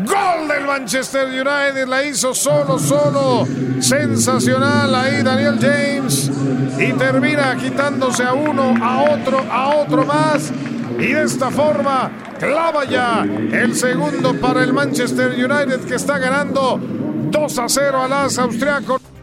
¡Gol 0.05 0.47
del 0.47 0.64
Manchester 0.77 1.27
United! 1.29 1.87
La 1.87 2.03
hizo 2.03 2.33
solo, 2.33 2.77
solo. 2.77 3.47
Sensacional 3.79 4.93
ahí 4.93 5.23
Daniel 5.23 5.57
James. 5.57 6.29
Y 6.77 6.91
termina 6.91 7.55
quitándose 7.55 8.23
a 8.23 8.33
uno, 8.33 8.75
a 8.83 9.03
otro, 9.03 9.39
a 9.49 9.69
otro 9.77 10.05
más. 10.05 10.51
Y 10.99 11.13
de 11.13 11.23
esta 11.23 11.49
forma 11.49 12.11
clava 12.37 12.83
ya 12.83 13.23
el 13.23 13.73
segundo 13.73 14.37
para 14.41 14.63
el 14.63 14.73
Manchester 14.73 15.31
United 15.31 15.79
que 15.85 15.95
está 15.95 16.17
ganando 16.17 16.77
2 16.77 17.57
a 17.57 17.69
0 17.69 18.01
a 18.03 18.07
las 18.09 18.37
austriacos. 18.37 19.14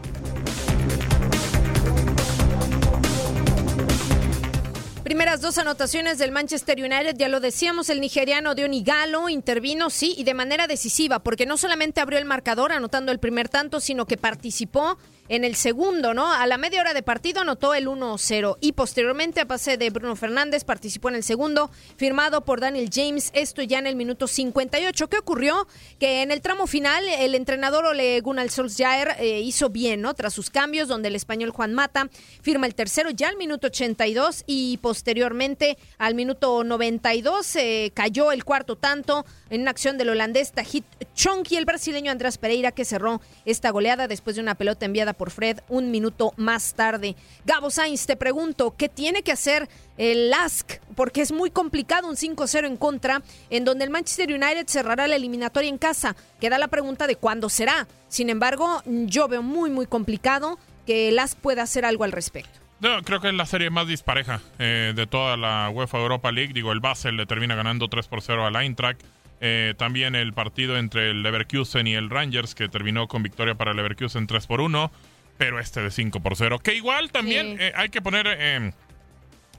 Primeras 5.23 5.39
dos 5.39 5.57
anotaciones 5.57 6.17
del 6.17 6.33
Manchester 6.33 6.77
United, 6.77 7.15
ya 7.15 7.29
lo 7.29 7.39
decíamos, 7.39 7.89
el 7.89 8.01
nigeriano 8.01 8.55
Diony 8.55 8.83
Galo 8.83 9.29
intervino, 9.29 9.89
sí, 9.89 10.13
y 10.17 10.25
de 10.25 10.33
manera 10.33 10.67
decisiva, 10.67 11.19
porque 11.19 11.45
no 11.45 11.55
solamente 11.55 12.01
abrió 12.01 12.19
el 12.19 12.25
marcador 12.25 12.73
anotando 12.73 13.09
el 13.13 13.19
primer 13.19 13.47
tanto, 13.47 13.79
sino 13.79 14.05
que 14.05 14.17
participó 14.17 14.97
en 15.29 15.43
el 15.43 15.55
segundo, 15.55 16.13
¿no? 16.13 16.31
A 16.31 16.45
la 16.47 16.57
media 16.57 16.81
hora 16.81 16.93
de 16.93 17.03
partido 17.03 17.41
anotó 17.41 17.73
el 17.73 17.87
1-0 17.87 18.57
y 18.59 18.73
posteriormente 18.73 19.41
a 19.41 19.45
pase 19.45 19.77
de 19.77 19.89
Bruno 19.89 20.15
Fernández 20.15 20.63
participó 20.63 21.09
en 21.09 21.15
el 21.15 21.23
segundo, 21.23 21.71
firmado 21.95 22.41
por 22.41 22.59
Daniel 22.59 22.89
James, 22.93 23.31
esto 23.33 23.61
ya 23.61 23.79
en 23.79 23.87
el 23.87 23.95
minuto 23.95 24.27
58. 24.27 25.07
¿Qué 25.07 25.17
ocurrió? 25.17 25.67
Que 25.99 26.21
en 26.21 26.31
el 26.31 26.41
tramo 26.41 26.67
final 26.67 27.07
el 27.07 27.35
entrenador 27.35 27.85
Ole 27.85 28.19
Gunnar 28.21 28.49
Solskjaer 28.49 29.15
eh, 29.19 29.39
hizo 29.41 29.69
bien, 29.69 30.01
¿no? 30.01 30.13
Tras 30.13 30.33
sus 30.33 30.49
cambios, 30.49 30.87
donde 30.87 31.07
el 31.07 31.15
español 31.15 31.51
Juan 31.51 31.73
Mata 31.73 32.09
firma 32.41 32.67
el 32.67 32.75
tercero 32.75 33.09
ya 33.09 33.29
al 33.29 33.37
minuto 33.37 33.67
82 33.67 34.43
y 34.45 34.77
posteriormente 34.77 35.77
al 35.97 36.15
minuto 36.15 36.63
92 36.63 37.55
eh, 37.55 37.91
cayó 37.93 38.31
el 38.31 38.43
cuarto 38.43 38.75
tanto 38.75 39.25
en 39.49 39.61
una 39.61 39.71
acción 39.71 39.97
del 39.97 40.09
holandés 40.09 40.51
Tajit 40.51 40.85
Chonk 41.15 41.51
y 41.51 41.57
el 41.57 41.65
brasileño 41.65 42.11
Andrés 42.11 42.37
Pereira 42.37 42.71
que 42.71 42.85
cerró 42.85 43.21
esta 43.45 43.69
goleada 43.69 44.07
después 44.07 44.35
de 44.35 44.41
una 44.41 44.55
pelota 44.55 44.85
enviada 44.85 45.13
por 45.13 45.22
Fred 45.31 45.59
un 45.69 45.91
minuto 45.91 46.33
más 46.37 46.73
tarde. 46.73 47.15
Gabo 47.45 47.69
Sainz, 47.69 48.05
te 48.05 48.15
pregunto, 48.15 48.75
¿qué 48.77 48.89
tiene 48.89 49.23
que 49.23 49.31
hacer 49.31 49.69
el 49.97 50.29
LASK? 50.29 50.79
Porque 50.95 51.21
es 51.21 51.31
muy 51.31 51.51
complicado 51.51 52.07
un 52.07 52.15
5-0 52.15 52.65
en 52.65 52.77
contra, 52.77 53.21
en 53.49 53.65
donde 53.65 53.83
el 53.83 53.89
Manchester 53.89 54.29
United 54.29 54.67
cerrará 54.67 55.07
la 55.07 55.15
eliminatoria 55.15 55.69
en 55.69 55.77
casa. 55.77 56.15
Queda 56.39 56.57
la 56.57 56.67
pregunta 56.67 57.07
de 57.07 57.15
cuándo 57.15 57.49
será. 57.49 57.87
Sin 58.07 58.29
embargo, 58.29 58.81
yo 58.85 59.27
veo 59.27 59.41
muy, 59.41 59.69
muy 59.69 59.85
complicado 59.85 60.59
que 60.85 61.09
el 61.09 61.15
LASK 61.15 61.37
pueda 61.39 61.63
hacer 61.63 61.85
algo 61.85 62.03
al 62.03 62.11
respecto. 62.11 62.63
Creo 63.05 63.21
que 63.21 63.29
es 63.29 63.33
la 63.33 63.45
serie 63.45 63.69
más 63.69 63.87
dispareja 63.87 64.41
eh, 64.59 64.91
de 64.93 65.07
toda 65.07 65.37
la 65.37 65.69
UEFA 65.69 65.99
Europa 65.99 66.33
League. 66.33 66.51
Digo, 66.53 66.73
el 66.73 66.81
Basel 66.81 67.15
le 67.15 67.25
termina 67.25 67.55
ganando 67.55 67.87
3 67.87 68.07
por 68.09 68.21
0 68.21 68.45
al 68.45 68.57
Eintracht. 68.57 69.01
Eh, 69.39 69.73
también 69.77 70.15
el 70.15 70.33
partido 70.33 70.77
entre 70.77 71.11
el 71.11 71.23
Leverkusen 71.23 71.87
y 71.87 71.95
el 71.95 72.09
Rangers, 72.09 72.55
que 72.55 72.67
terminó 72.67 73.07
con 73.07 73.23
victoria 73.23 73.55
para 73.55 73.71
el 73.71 73.77
Leverkusen 73.77 74.27
3 74.27 74.47
por 74.47 74.59
1, 74.59 74.91
pero 75.37 75.59
este 75.59 75.81
de 75.81 75.91
5 75.91 76.19
por 76.21 76.35
0. 76.35 76.59
Que 76.59 76.75
igual 76.75 77.11
también 77.11 77.57
Sí. 77.57 77.63
eh, 77.63 77.73
hay 77.75 77.89
que 77.89 78.01
poner 78.01 78.27
eh, 78.27 78.71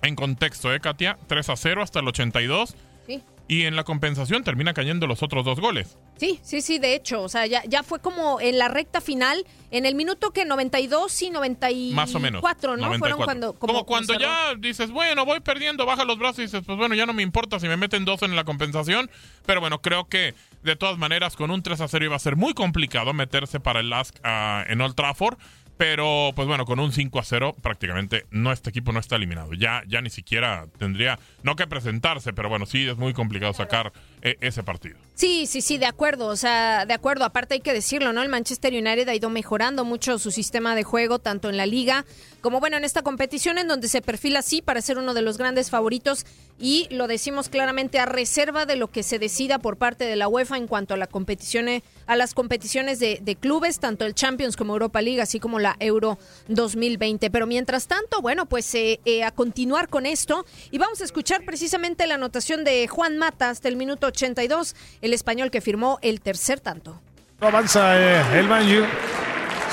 en 0.02 0.16
contexto, 0.16 0.72
¿eh, 0.74 0.80
Katia? 0.80 1.18
3 1.26 1.48
a 1.48 1.56
0 1.56 1.82
hasta 1.82 2.00
el 2.00 2.08
82. 2.08 2.74
Sí. 3.06 3.22
Y 3.46 3.64
en 3.64 3.76
la 3.76 3.84
compensación 3.84 4.42
termina 4.42 4.72
cayendo 4.72 5.06
los 5.06 5.22
otros 5.22 5.44
dos 5.44 5.60
goles. 5.60 5.98
Sí, 6.16 6.40
sí, 6.42 6.62
sí, 6.62 6.78
de 6.78 6.94
hecho, 6.94 7.20
o 7.20 7.28
sea, 7.28 7.44
ya, 7.46 7.62
ya 7.66 7.82
fue 7.82 8.00
como 8.00 8.40
en 8.40 8.56
la 8.56 8.68
recta 8.68 9.02
final, 9.02 9.44
en 9.70 9.84
el 9.84 9.94
minuto 9.94 10.30
que 10.30 10.46
92 10.46 11.20
y 11.22 11.28
94, 11.30 11.94
Más 11.94 12.14
o 12.14 12.20
menos. 12.20 12.42
¿no? 12.42 12.48
94. 12.76 12.98
Fueron 12.98 13.18
cuando... 13.24 13.52
como, 13.52 13.84
cuando 13.84 14.18
ya 14.18 14.54
dices, 14.54 14.90
bueno, 14.90 15.26
voy 15.26 15.40
perdiendo, 15.40 15.84
baja 15.84 16.06
los 16.06 16.18
brazos 16.18 16.38
y 16.38 16.42
dices, 16.42 16.62
pues 16.64 16.78
bueno, 16.78 16.94
ya 16.94 17.04
no 17.04 17.12
me 17.12 17.22
importa 17.22 17.60
si 17.60 17.68
me 17.68 17.76
meten 17.76 18.06
dos 18.06 18.22
en 18.22 18.34
la 18.34 18.44
compensación. 18.44 19.10
Pero 19.44 19.60
bueno, 19.60 19.82
creo 19.82 20.06
que 20.06 20.32
de 20.62 20.76
todas 20.76 20.96
maneras 20.96 21.36
con 21.36 21.50
un 21.50 21.62
3 21.62 21.82
a 21.82 21.88
0 21.88 22.06
iba 22.06 22.16
a 22.16 22.20
ser 22.20 22.36
muy 22.36 22.54
complicado 22.54 23.12
meterse 23.12 23.60
para 23.60 23.80
el 23.80 23.90
LASK 23.90 24.16
ah, 24.24 24.64
en 24.68 24.80
Old 24.80 24.94
Trafford. 24.94 25.36
Pero 25.76 26.30
pues 26.36 26.46
bueno, 26.46 26.64
con 26.64 26.78
un 26.78 26.92
5 26.92 27.18
a 27.18 27.24
0 27.24 27.56
prácticamente 27.60 28.26
no 28.30 28.52
este 28.52 28.70
equipo 28.70 28.92
no 28.92 29.00
está 29.00 29.16
eliminado. 29.16 29.54
Ya, 29.54 29.82
ya 29.86 30.00
ni 30.00 30.10
siquiera 30.10 30.66
tendría, 30.78 31.18
no 31.42 31.56
que 31.56 31.66
presentarse, 31.66 32.32
pero 32.32 32.48
bueno, 32.48 32.66
sí 32.66 32.86
es 32.88 32.96
muy 32.96 33.12
complicado 33.12 33.52
sacar 33.52 33.92
ese 34.24 34.62
partido. 34.62 34.96
Sí, 35.14 35.46
sí, 35.46 35.60
sí, 35.60 35.78
de 35.78 35.86
acuerdo, 35.86 36.26
o 36.26 36.36
sea, 36.36 36.86
de 36.86 36.94
acuerdo. 36.94 37.24
Aparte 37.24 37.54
hay 37.54 37.60
que 37.60 37.72
decirlo, 37.72 38.12
¿no? 38.12 38.22
El 38.22 38.28
Manchester 38.28 38.72
United 38.72 39.08
ha 39.08 39.14
ido 39.14 39.30
mejorando 39.30 39.84
mucho 39.84 40.18
su 40.18 40.30
sistema 40.30 40.74
de 40.74 40.82
juego, 40.82 41.18
tanto 41.18 41.50
en 41.50 41.56
la 41.56 41.66
liga 41.66 42.04
como, 42.40 42.60
bueno, 42.60 42.76
en 42.76 42.84
esta 42.84 43.02
competición 43.02 43.56
en 43.56 43.68
donde 43.68 43.88
se 43.88 44.02
perfila 44.02 44.40
así 44.40 44.60
para 44.60 44.82
ser 44.82 44.98
uno 44.98 45.14
de 45.14 45.22
los 45.22 45.38
grandes 45.38 45.70
favoritos 45.70 46.26
y 46.58 46.86
lo 46.90 47.06
decimos 47.06 47.48
claramente 47.48 47.98
a 47.98 48.06
reserva 48.06 48.66
de 48.66 48.76
lo 48.76 48.90
que 48.90 49.02
se 49.02 49.18
decida 49.18 49.58
por 49.58 49.76
parte 49.76 50.04
de 50.04 50.14
la 50.14 50.28
UEFA 50.28 50.56
en 50.56 50.66
cuanto 50.66 50.94
a, 50.94 50.96
la 50.96 51.06
competición, 51.06 51.66
a 52.06 52.16
las 52.16 52.34
competiciones 52.34 53.00
de, 53.00 53.18
de 53.22 53.36
clubes, 53.36 53.80
tanto 53.80 54.04
el 54.04 54.14
Champions 54.14 54.56
como 54.56 54.74
Europa 54.74 55.00
League, 55.00 55.22
así 55.22 55.40
como 55.40 55.58
la 55.58 55.76
Euro 55.80 56.18
2020. 56.48 57.30
Pero 57.30 57.46
mientras 57.46 57.86
tanto, 57.86 58.20
bueno, 58.20 58.46
pues 58.46 58.74
eh, 58.74 59.00
eh, 59.04 59.24
a 59.24 59.30
continuar 59.30 59.88
con 59.88 60.04
esto 60.04 60.44
y 60.70 60.78
vamos 60.78 61.00
a 61.00 61.04
escuchar 61.04 61.44
precisamente 61.44 62.06
la 62.06 62.16
anotación 62.16 62.62
de 62.62 62.86
Juan 62.88 63.16
Mata 63.16 63.50
hasta 63.50 63.68
el 63.68 63.76
minuto 63.76 64.10
82, 64.14 64.74
el 65.02 65.12
español 65.12 65.50
que 65.50 65.60
firmó 65.60 65.98
el 66.02 66.20
tercer 66.20 66.60
tanto. 66.60 67.00
Avanza 67.40 67.98
eh, 67.98 68.38
el 68.38 68.48
Manju. 68.48 68.84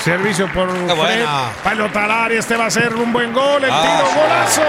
Servicio 0.02 0.52
por 0.52 0.68
Fred. 0.70 1.24
Pelota 1.62 2.04
al 2.04 2.10
área. 2.10 2.38
Este 2.40 2.56
va 2.56 2.66
a 2.66 2.70
ser 2.70 2.92
un 2.94 3.12
buen 3.12 3.32
gol. 3.32 3.62
El 3.62 3.70
Ah, 3.72 3.82
tiro, 3.82 4.20
golazo. 4.20 4.62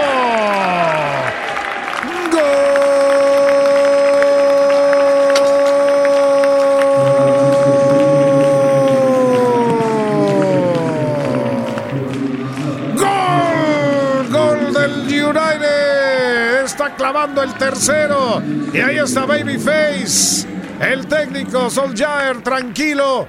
El 17.42 17.54
tercero. 17.54 18.42
Y 18.72 18.80
ahí 18.80 18.98
está 18.98 19.24
Babyface. 19.24 20.48
El 20.80 21.06
técnico 21.06 21.70
Solskjaer 21.70 22.42
tranquilo. 22.42 23.28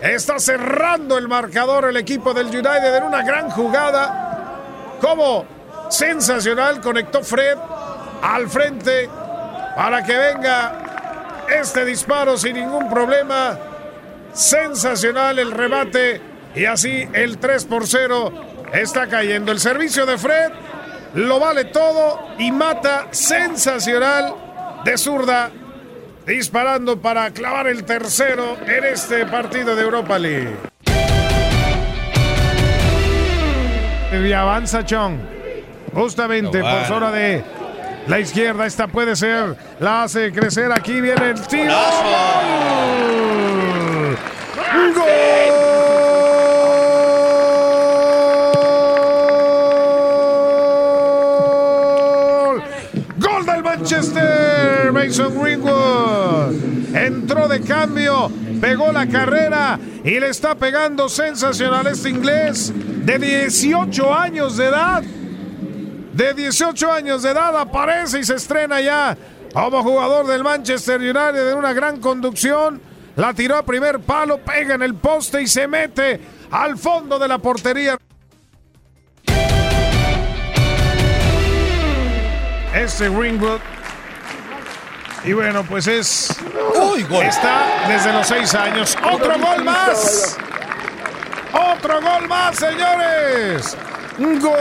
Está 0.00 0.38
cerrando 0.38 1.16
el 1.16 1.26
marcador 1.26 1.86
el 1.86 1.96
equipo 1.96 2.34
del 2.34 2.48
United 2.48 2.96
en 2.96 3.02
una 3.04 3.22
gran 3.22 3.48
jugada. 3.48 4.98
Como 5.00 5.46
sensacional 5.88 6.82
conectó 6.82 7.22
Fred 7.22 7.56
al 8.20 8.48
frente 8.50 9.08
para 9.74 10.04
que 10.04 10.16
venga 10.16 11.44
este 11.48 11.86
disparo 11.86 12.36
sin 12.36 12.56
ningún 12.56 12.90
problema. 12.90 13.58
Sensacional 14.34 15.38
el 15.38 15.50
remate 15.50 16.20
y 16.54 16.66
así 16.66 17.08
el 17.14 17.38
3 17.38 17.64
por 17.64 17.86
0 17.86 18.32
está 18.74 19.06
cayendo. 19.06 19.50
El 19.50 19.60
servicio 19.60 20.04
de 20.04 20.18
Fred 20.18 20.52
lo 21.14 21.38
vale 21.38 21.66
todo 21.66 22.28
y 22.38 22.50
mata 22.50 23.08
sensacional 23.10 24.34
de 24.84 24.98
zurda 24.98 25.50
disparando 26.26 27.00
para 27.00 27.30
clavar 27.30 27.68
el 27.68 27.84
tercero 27.84 28.56
en 28.66 28.84
este 28.84 29.26
partido 29.26 29.76
de 29.76 29.82
Europa 29.82 30.18
League. 30.18 30.56
Y 34.12 34.32
avanza 34.32 34.84
Chong. 34.84 35.18
Justamente 35.92 36.60
por 36.60 36.84
zona 36.86 37.10
de 37.10 37.44
la 38.06 38.20
izquierda. 38.20 38.66
Esta 38.66 38.86
puede 38.88 39.16
ser. 39.16 39.56
La 39.80 40.04
hace 40.04 40.32
crecer. 40.32 40.72
Aquí 40.72 41.00
viene 41.00 41.30
el 41.30 41.46
tiro. 41.46 41.74
¡Gol! 44.94 45.63
Mason 55.04 55.38
Greenwood. 55.38 56.94
Entró 56.94 57.46
de 57.46 57.60
cambio. 57.60 58.30
Pegó 58.60 58.90
la 58.90 59.06
carrera. 59.06 59.78
Y 60.02 60.18
le 60.18 60.30
está 60.30 60.54
pegando 60.54 61.08
sensacional 61.08 61.86
este 61.86 62.08
inglés 62.08 62.72
de 62.74 63.18
18 63.18 64.14
años 64.14 64.56
de 64.56 64.66
edad 64.66 65.02
de 66.12 66.32
18 66.32 66.92
años 66.92 67.22
de 67.24 67.30
edad 67.30 67.58
aparece 67.58 68.20
y 68.20 68.24
se 68.24 68.36
estrena 68.36 68.80
ya 68.80 69.18
como 69.52 69.82
jugador 69.82 70.28
del 70.28 70.44
Manchester 70.44 71.00
United 71.00 71.50
en 71.50 71.58
una 71.58 71.72
gran 71.72 72.00
conducción. 72.00 72.80
La 73.16 73.34
tiró 73.34 73.56
a 73.56 73.64
primer 73.64 73.98
palo, 73.98 74.38
pega 74.38 74.76
en 74.76 74.82
el 74.82 74.94
poste 74.94 75.42
y 75.42 75.48
se 75.48 75.66
mete 75.66 76.20
al 76.52 76.78
fondo 76.78 77.18
de 77.18 77.26
la 77.26 77.38
portería. 77.38 77.98
Este 82.74 83.08
Greenwood. 83.08 83.73
Y 85.24 85.32
bueno, 85.32 85.64
pues 85.64 85.86
es. 85.86 86.30
Está 87.22 87.86
desde 87.88 88.12
los 88.12 88.26
seis 88.26 88.54
años. 88.54 88.96
Otro 89.10 89.38
gol 89.38 89.64
más. 89.64 90.36
Otro 91.52 92.02
gol 92.02 92.28
más, 92.28 92.56
señores. 92.56 93.76
Gol. 94.18 94.54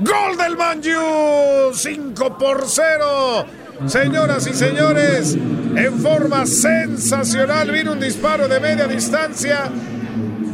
Gol 0.00 0.36
del 0.36 0.56
Manju. 0.56 1.72
5 1.74 2.38
por 2.38 2.64
0. 2.68 3.46
Señoras 3.86 4.46
y 4.46 4.54
señores, 4.54 5.34
en 5.34 5.98
forma 6.00 6.46
sensacional 6.46 7.70
vino 7.72 7.92
un 7.92 8.00
disparo 8.00 8.46
de 8.46 8.60
media 8.60 8.86
distancia. 8.86 9.70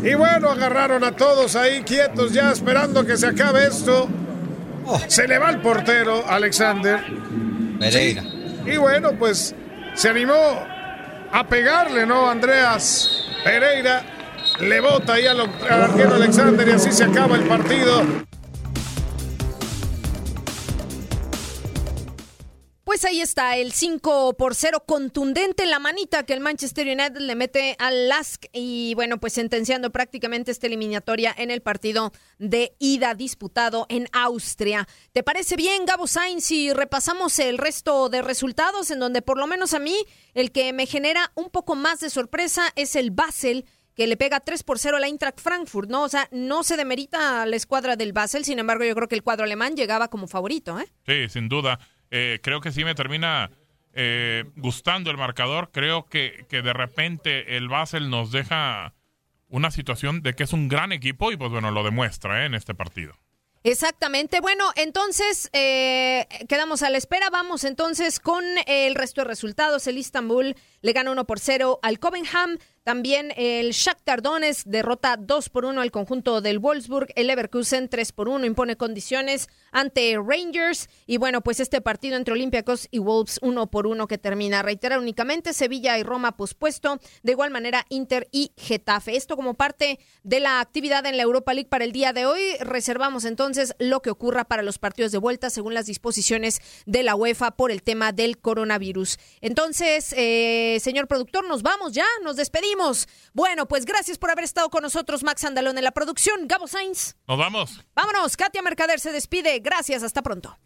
Y 0.02 0.14
bueno, 0.14 0.50
agarraron 0.50 1.02
a 1.04 1.12
todos 1.12 1.56
ahí 1.56 1.82
quietos 1.82 2.32
ya 2.32 2.52
esperando 2.52 3.04
que 3.04 3.16
se 3.16 3.26
acabe 3.26 3.66
esto. 3.66 4.08
Se 5.08 5.26
le 5.26 5.38
va 5.38 5.50
el 5.50 5.60
portero, 5.60 6.24
Alexander. 6.26 7.00
Pereira. 7.78 8.22
Y 8.64 8.76
bueno, 8.76 9.12
pues 9.18 9.54
se 9.94 10.08
animó 10.08 10.66
a 11.32 11.46
pegarle, 11.48 12.06
¿no? 12.06 12.30
Andreas 12.30 13.24
Pereira 13.44 14.02
le 14.60 14.80
bota 14.80 15.14
ahí 15.14 15.26
al, 15.26 15.40
al 15.40 15.82
arquero 15.82 16.14
Alexander 16.14 16.66
y 16.68 16.72
así 16.72 16.92
se 16.92 17.04
acaba 17.04 17.36
el 17.36 17.42
partido. 17.42 18.02
Pues 22.88 23.04
ahí 23.04 23.20
está 23.20 23.54
el 23.58 23.72
5 23.72 24.38
por 24.38 24.54
0 24.54 24.84
contundente 24.86 25.62
en 25.62 25.70
la 25.70 25.78
manita 25.78 26.22
que 26.22 26.32
el 26.32 26.40
Manchester 26.40 26.86
United 26.86 27.18
le 27.18 27.34
mete 27.34 27.76
al 27.78 28.08
Lask 28.08 28.46
y 28.50 28.94
bueno, 28.94 29.20
pues 29.20 29.34
sentenciando 29.34 29.92
prácticamente 29.92 30.50
esta 30.50 30.68
eliminatoria 30.68 31.34
en 31.36 31.50
el 31.50 31.60
partido 31.60 32.12
de 32.38 32.74
ida 32.78 33.14
disputado 33.14 33.84
en 33.90 34.08
Austria. 34.12 34.88
¿Te 35.12 35.22
parece 35.22 35.54
bien, 35.56 35.84
Gabo 35.84 36.06
Sainz, 36.06 36.44
si 36.44 36.72
repasamos 36.72 37.38
el 37.40 37.58
resto 37.58 38.08
de 38.08 38.22
resultados 38.22 38.90
en 38.90 39.00
donde 39.00 39.20
por 39.20 39.36
lo 39.36 39.46
menos 39.46 39.74
a 39.74 39.80
mí 39.80 39.94
el 40.32 40.50
que 40.50 40.72
me 40.72 40.86
genera 40.86 41.30
un 41.34 41.50
poco 41.50 41.74
más 41.74 42.00
de 42.00 42.08
sorpresa 42.08 42.72
es 42.74 42.96
el 42.96 43.10
Basel 43.10 43.66
que 43.98 44.06
le 44.06 44.16
pega 44.16 44.40
3 44.40 44.62
por 44.62 44.78
0 44.78 44.96
a 44.96 45.00
la 45.00 45.08
Eintracht 45.08 45.40
Frankfurt, 45.40 45.90
¿no? 45.90 46.04
O 46.04 46.08
sea, 46.08 46.26
no 46.30 46.62
se 46.62 46.78
demerita 46.78 47.44
la 47.44 47.56
escuadra 47.56 47.96
del 47.96 48.14
Basel, 48.14 48.44
sin 48.44 48.60
embargo 48.60 48.84
yo 48.84 48.94
creo 48.94 49.08
que 49.08 49.16
el 49.16 49.24
cuadro 49.24 49.44
alemán 49.44 49.74
llegaba 49.74 50.08
como 50.08 50.26
favorito, 50.26 50.78
¿eh? 50.78 50.86
Sí, 51.04 51.28
sin 51.28 51.48
duda. 51.48 51.80
Eh, 52.10 52.40
creo 52.42 52.60
que 52.60 52.72
sí 52.72 52.84
me 52.84 52.94
termina 52.94 53.50
eh, 53.92 54.44
gustando 54.56 55.10
el 55.10 55.16
marcador. 55.16 55.70
Creo 55.72 56.06
que, 56.06 56.46
que 56.48 56.62
de 56.62 56.72
repente 56.72 57.56
el 57.56 57.68
Basel 57.68 58.10
nos 58.10 58.30
deja 58.30 58.94
una 59.48 59.70
situación 59.70 60.22
de 60.22 60.34
que 60.34 60.44
es 60.44 60.52
un 60.52 60.68
gran 60.68 60.92
equipo 60.92 61.32
y 61.32 61.36
pues 61.36 61.50
bueno, 61.50 61.70
lo 61.70 61.82
demuestra 61.82 62.42
¿eh? 62.42 62.46
en 62.46 62.54
este 62.54 62.74
partido. 62.74 63.14
Exactamente. 63.64 64.40
Bueno, 64.40 64.70
entonces 64.76 65.50
eh, 65.52 66.26
quedamos 66.48 66.82
a 66.82 66.90
la 66.90 66.98
espera. 66.98 67.28
Vamos 67.30 67.64
entonces 67.64 68.20
con 68.20 68.44
el 68.66 68.94
resto 68.94 69.22
de 69.22 69.26
resultados. 69.26 69.86
El 69.86 69.98
Istanbul 69.98 70.54
le 70.80 70.92
gana 70.92 71.10
1 71.10 71.26
por 71.26 71.40
0 71.40 71.80
al 71.82 71.98
Covenham. 71.98 72.58
También 72.88 73.34
el 73.36 73.72
Shakhtar 73.72 74.22
Donetsk 74.22 74.66
derrota 74.66 75.18
2 75.18 75.50
por 75.50 75.66
1 75.66 75.78
al 75.82 75.90
conjunto 75.90 76.40
del 76.40 76.58
Wolfsburg. 76.58 77.08
El 77.16 77.26
Leverkusen 77.26 77.90
3 77.90 78.12
por 78.12 78.30
1 78.30 78.46
impone 78.46 78.76
condiciones 78.78 79.48
ante 79.72 80.16
Rangers. 80.16 80.88
Y 81.06 81.18
bueno, 81.18 81.42
pues 81.42 81.60
este 81.60 81.82
partido 81.82 82.16
entre 82.16 82.32
Olympiacos 82.32 82.88
y 82.90 82.98
Wolves 82.98 83.40
1 83.42 83.66
por 83.66 83.86
1 83.86 84.06
que 84.06 84.16
termina. 84.16 84.62
Reiterar 84.62 85.00
únicamente 85.00 85.52
Sevilla 85.52 85.98
y 85.98 86.02
Roma 86.02 86.38
pospuesto. 86.38 86.98
De 87.22 87.32
igual 87.32 87.50
manera 87.50 87.84
Inter 87.90 88.26
y 88.32 88.52
Getafe. 88.56 89.16
Esto 89.16 89.36
como 89.36 89.52
parte 89.52 89.98
de 90.22 90.40
la 90.40 90.60
actividad 90.60 91.04
en 91.04 91.18
la 91.18 91.24
Europa 91.24 91.52
League 91.52 91.68
para 91.68 91.84
el 91.84 91.92
día 91.92 92.14
de 92.14 92.24
hoy. 92.24 92.40
Reservamos 92.60 93.26
entonces 93.26 93.74
lo 93.78 94.00
que 94.00 94.08
ocurra 94.08 94.46
para 94.46 94.62
los 94.62 94.78
partidos 94.78 95.12
de 95.12 95.18
vuelta 95.18 95.50
según 95.50 95.74
las 95.74 95.84
disposiciones 95.84 96.62
de 96.86 97.02
la 97.02 97.16
UEFA 97.16 97.50
por 97.50 97.70
el 97.70 97.82
tema 97.82 98.12
del 98.12 98.38
coronavirus. 98.38 99.18
Entonces, 99.42 100.14
eh, 100.16 100.78
señor 100.80 101.06
productor, 101.06 101.46
nos 101.46 101.62
vamos 101.62 101.92
ya, 101.92 102.06
nos 102.22 102.36
despedimos. 102.36 102.77
Bueno, 103.32 103.66
pues 103.66 103.84
gracias 103.84 104.18
por 104.18 104.30
haber 104.30 104.44
estado 104.44 104.70
con 104.70 104.82
nosotros, 104.82 105.22
Max 105.22 105.44
Andalón 105.44 105.78
en 105.78 105.84
la 105.84 105.90
producción. 105.90 106.46
Gabo 106.46 106.66
Sainz. 106.66 107.16
Nos 107.26 107.38
vamos. 107.38 107.80
Vámonos, 107.94 108.36
Katia 108.36 108.62
Mercader 108.62 109.00
se 109.00 109.12
despide. 109.12 109.58
Gracias, 109.60 110.02
hasta 110.02 110.22
pronto. 110.22 110.56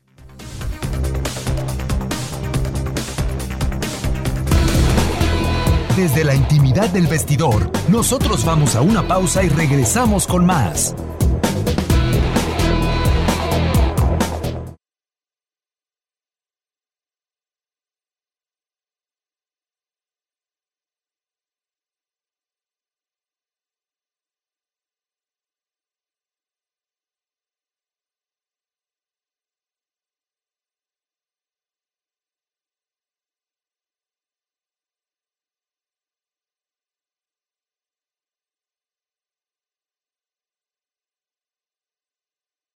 Desde 5.96 6.24
la 6.24 6.34
intimidad 6.34 6.88
del 6.88 7.06
vestidor, 7.06 7.70
nosotros 7.88 8.44
vamos 8.46 8.76
a 8.76 8.80
una 8.80 9.06
pausa 9.06 9.42
y 9.42 9.50
regresamos 9.50 10.26
con 10.26 10.46
más. 10.46 10.94